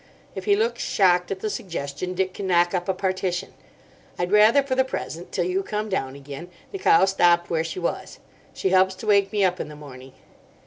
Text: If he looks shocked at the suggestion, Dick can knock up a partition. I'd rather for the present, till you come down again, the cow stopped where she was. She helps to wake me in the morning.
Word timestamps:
If 0.33 0.45
he 0.45 0.55
looks 0.55 0.81
shocked 0.81 1.29
at 1.29 1.41
the 1.41 1.49
suggestion, 1.51 2.15
Dick 2.15 2.33
can 2.33 2.47
knock 2.47 2.73
up 2.73 2.89
a 2.89 2.93
partition. 2.95 3.53
I'd 4.17 4.31
rather 4.31 4.63
for 4.63 4.73
the 4.73 4.83
present, 4.83 5.31
till 5.31 5.45
you 5.45 5.61
come 5.61 5.89
down 5.89 6.15
again, 6.15 6.49
the 6.71 6.79
cow 6.79 7.05
stopped 7.05 7.51
where 7.51 7.63
she 7.63 7.77
was. 7.77 8.17
She 8.51 8.69
helps 8.69 8.95
to 8.95 9.05
wake 9.05 9.31
me 9.31 9.43
in 9.45 9.67
the 9.69 9.75
morning. 9.75 10.13